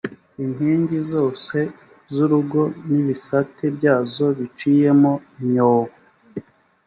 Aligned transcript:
inkingi 0.43 0.95
j 1.01 1.03
zose 1.13 1.57
z 2.13 2.15
urugo 2.25 2.61
n 2.89 2.93
ibisate 3.01 3.65
byazo 3.77 4.25
biciyemo 4.37 5.13
imyobo 5.41 5.93